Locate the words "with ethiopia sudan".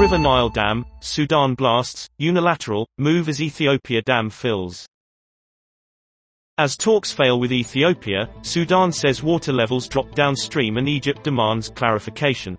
7.38-8.92